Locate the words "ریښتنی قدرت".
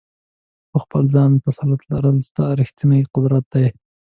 2.59-3.45